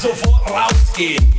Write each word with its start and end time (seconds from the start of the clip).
sofort 0.00 0.50
rausgehen. 0.50 1.37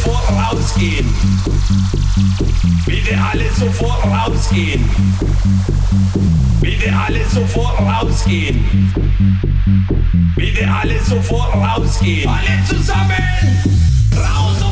sofort 0.00 0.28
rausgehen. 0.30 1.06
Bitte 2.86 3.18
alle 3.32 3.44
sofort 3.58 4.04
rausgehen. 4.04 4.84
Bitte 6.60 6.92
alle 6.96 7.20
sofort 7.28 7.78
rausgehen. 7.80 8.92
Bitte 10.36 10.70
alle 10.70 11.04
sofort 11.04 11.54
rausgehen. 11.54 12.28
Alle 12.28 12.64
zusammen. 12.66 13.16
Raus 14.16 14.62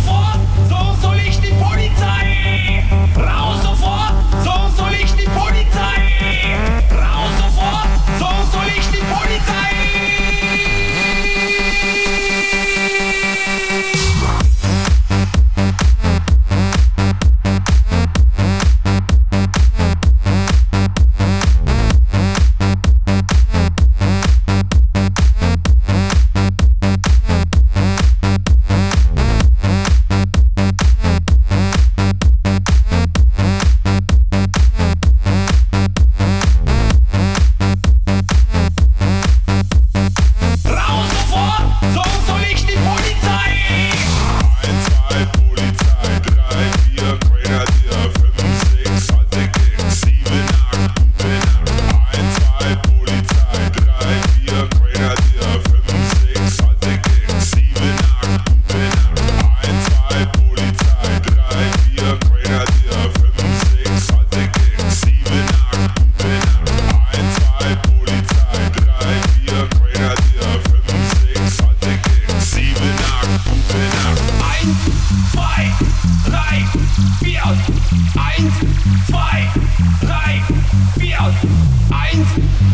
Eins, 81.91 82.29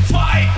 zwei. 0.09 0.49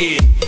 in. 0.00 0.43